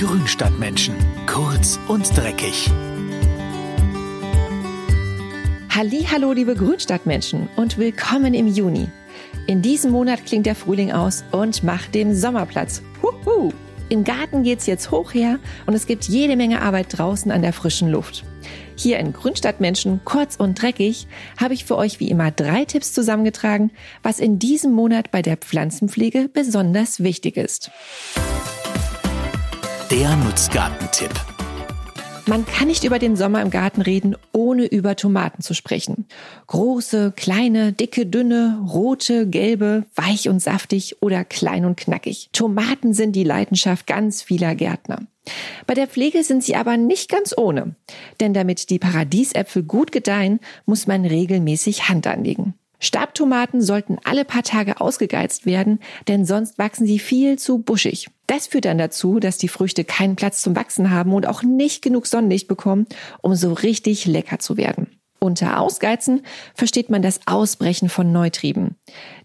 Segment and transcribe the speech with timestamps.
[0.00, 0.94] Grünstadtmenschen.
[1.26, 2.70] Kurz und dreckig.
[5.68, 8.88] Hallo, liebe Grünstadtmenschen und willkommen im Juni.
[9.46, 12.80] In diesem Monat klingt der Frühling aus und macht dem Sommerplatz.
[13.02, 13.52] Huhu!
[13.90, 17.52] Im Garten geht's jetzt hoch her und es gibt jede Menge Arbeit draußen an der
[17.52, 18.24] frischen Luft.
[18.76, 21.08] Hier in Grünstadtmenschen, kurz und dreckig,
[21.38, 23.70] habe ich für euch wie immer drei Tipps zusammengetragen,
[24.02, 27.70] was in diesem Monat bei der Pflanzenpflege besonders wichtig ist.
[29.90, 31.10] Der Nutzgartentipp.
[32.28, 36.06] Man kann nicht über den Sommer im Garten reden, ohne über Tomaten zu sprechen.
[36.46, 42.28] Große, kleine, dicke, dünne, rote, gelbe, weich und saftig oder klein und knackig.
[42.32, 45.08] Tomaten sind die Leidenschaft ganz vieler Gärtner.
[45.66, 47.74] Bei der Pflege sind sie aber nicht ganz ohne.
[48.20, 52.54] Denn damit die Paradiesäpfel gut gedeihen, muss man regelmäßig Hand anlegen.
[52.78, 58.08] Stabtomaten sollten alle paar Tage ausgegeizt werden, denn sonst wachsen sie viel zu buschig.
[58.30, 61.82] Das führt dann dazu, dass die Früchte keinen Platz zum Wachsen haben und auch nicht
[61.82, 62.86] genug Sonnenlicht bekommen,
[63.22, 64.86] um so richtig lecker zu werden.
[65.18, 66.22] Unter Ausgeizen
[66.54, 68.76] versteht man das Ausbrechen von Neutrieben.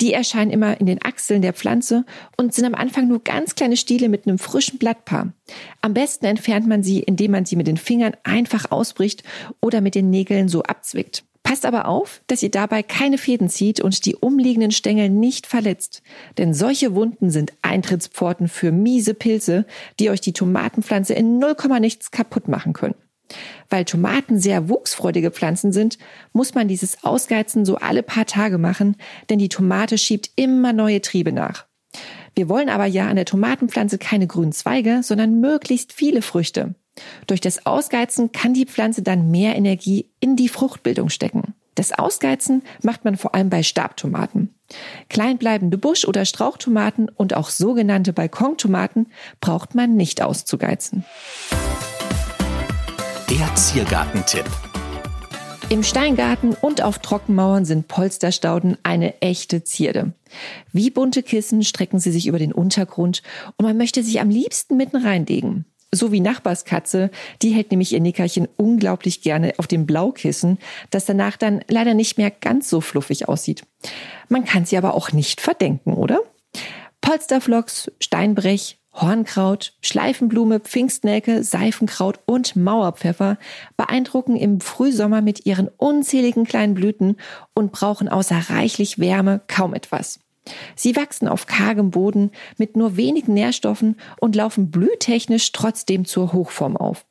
[0.00, 3.76] Die erscheinen immer in den Achseln der Pflanze und sind am Anfang nur ganz kleine
[3.76, 5.32] Stiele mit einem frischen Blattpaar.
[5.80, 9.22] Am besten entfernt man sie, indem man sie mit den Fingern einfach ausbricht
[9.62, 11.22] oder mit den Nägeln so abzwickt.
[11.48, 16.02] Passt aber auf, dass ihr dabei keine Fäden zieht und die umliegenden Stängel nicht verletzt.
[16.36, 19.64] Denn solche Wunden sind Eintrittspforten für miese Pilze,
[19.98, 22.96] die euch die Tomatenpflanze in 0, nichts kaputt machen können.
[23.70, 25.96] Weil Tomaten sehr wuchsfreudige Pflanzen sind,
[26.34, 28.96] muss man dieses Ausgeizen so alle paar Tage machen,
[29.30, 31.64] denn die Tomate schiebt immer neue Triebe nach.
[32.34, 36.74] Wir wollen aber ja an der Tomatenpflanze keine grünen Zweige, sondern möglichst viele Früchte.
[37.26, 41.54] Durch das Ausgeizen kann die Pflanze dann mehr Energie in die Fruchtbildung stecken.
[41.74, 44.52] Das Ausgeizen macht man vor allem bei Stabtomaten.
[45.08, 49.06] Kleinbleibende Busch- oder Strauchtomaten und auch sogenannte Balkontomaten
[49.40, 51.04] braucht man nicht auszugeizen.
[53.30, 54.46] Der Ziergartentipp.
[55.70, 60.14] Im Steingarten und auf Trockenmauern sind Polsterstauden eine echte Zierde.
[60.72, 63.22] Wie bunte Kissen strecken sie sich über den Untergrund
[63.56, 65.66] und man möchte sich am liebsten mitten reinlegen.
[65.90, 67.10] So wie Nachbarskatze,
[67.40, 70.58] die hält nämlich ihr Nickerchen unglaublich gerne auf dem Blaukissen,
[70.90, 73.64] das danach dann leider nicht mehr ganz so fluffig aussieht.
[74.28, 76.20] Man kann sie aber auch nicht verdenken, oder?
[77.00, 83.38] Polsterflocks, Steinbrech, Hornkraut, Schleifenblume, Pfingstnelke, Seifenkraut und Mauerpfeffer
[83.76, 87.16] beeindrucken im Frühsommer mit ihren unzähligen kleinen Blüten
[87.54, 90.20] und brauchen außer reichlich Wärme kaum etwas.
[90.74, 96.76] Sie wachsen auf kargem Boden mit nur wenigen Nährstoffen und laufen blühtechnisch trotzdem zur Hochform
[96.76, 97.04] auf.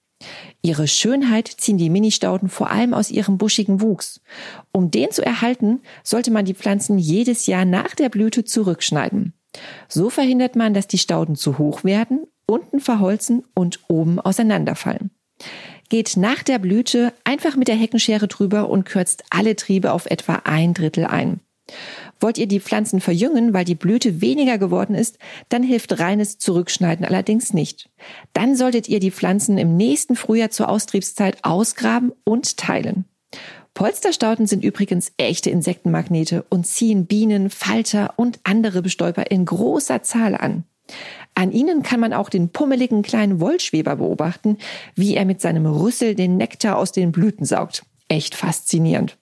[0.61, 4.21] Ihre Schönheit ziehen die Ministauden vor allem aus ihrem buschigen Wuchs.
[4.71, 9.33] Um den zu erhalten, sollte man die Pflanzen jedes Jahr nach der Blüte zurückschneiden.
[9.87, 15.11] So verhindert man, dass die Stauden zu hoch werden, unten verholzen und oben auseinanderfallen.
[15.89, 20.41] Geht nach der Blüte einfach mit der Heckenschere drüber und kürzt alle Triebe auf etwa
[20.43, 21.39] ein Drittel ein.
[22.19, 25.19] Wollt ihr die Pflanzen verjüngen, weil die Blüte weniger geworden ist,
[25.49, 27.89] dann hilft reines Zurückschneiden allerdings nicht.
[28.33, 33.05] Dann solltet ihr die Pflanzen im nächsten Frühjahr zur Austriebszeit ausgraben und teilen.
[33.73, 40.35] Polsterstauden sind übrigens echte Insektenmagnete und ziehen Bienen, Falter und andere Bestäuber in großer Zahl
[40.35, 40.63] an.
[41.35, 44.57] An ihnen kann man auch den pummeligen kleinen Wollschweber beobachten,
[44.95, 47.85] wie er mit seinem Rüssel den Nektar aus den Blüten saugt.
[48.07, 49.19] Echt faszinierend.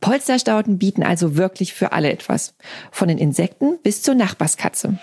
[0.00, 2.54] Polsterstauden bieten also wirklich für alle etwas.
[2.90, 4.98] Von den Insekten bis zur Nachbarskatze.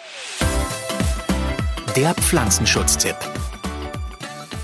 [1.95, 3.16] Der Pflanzenschutztipp.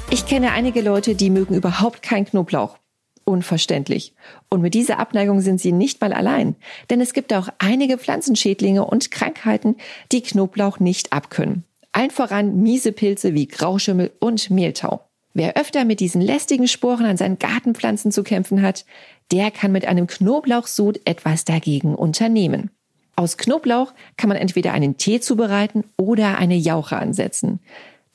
[0.10, 2.78] Ich kenne einige Leute, die mögen überhaupt keinen Knoblauch.
[3.26, 4.14] Unverständlich.
[4.50, 6.56] Und mit dieser Abneigung sind sie nicht mal allein.
[6.90, 9.78] Denn es gibt auch einige Pflanzenschädlinge und Krankheiten,
[10.12, 11.64] die Knoblauch nicht abkönnen.
[11.94, 15.02] Allen voran miese Pilze wie Grauschimmel und Mehltau.
[15.34, 18.86] Wer öfter mit diesen lästigen Sporen an seinen Gartenpflanzen zu kämpfen hat,
[19.32, 22.70] der kann mit einem Knoblauchsud etwas dagegen unternehmen.
[23.16, 27.60] Aus Knoblauch kann man entweder einen Tee zubereiten oder eine Jauche ansetzen.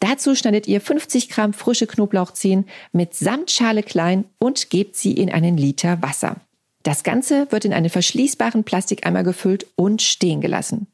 [0.01, 5.57] Dazu schneidet ihr 50 Gramm frische Knoblauchzehen mit Samtschale klein und gebt sie in einen
[5.57, 6.37] Liter Wasser.
[6.85, 10.87] Das Ganze wird in einen verschließbaren Plastikeimer gefüllt und stehen gelassen.